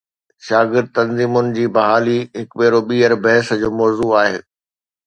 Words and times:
شاگرد 0.45 0.89
تنظيمن 0.99 1.45
جي 1.57 1.65
بحالي 1.75 2.17
هڪ 2.39 2.49
ڀيرو 2.63 2.81
ٻيهر 2.89 3.13
بحث 3.23 3.47
جو 3.61 3.69
موضوع 3.81 4.11
آهي. 4.25 4.39